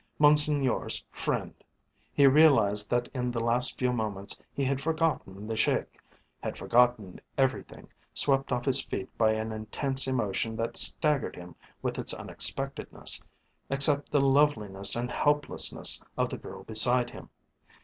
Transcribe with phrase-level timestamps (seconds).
[0.17, 1.53] Monseigneur's friend!
[2.11, 6.01] He realized that in the last few moments he had forgotten the Sheik,
[6.41, 11.53] had forgotten everything, swept off his feet by an intense emotion that staggered him
[11.83, 13.23] with its unexpectedness,
[13.69, 17.29] except the loveliness and helplessness of the girl beside him.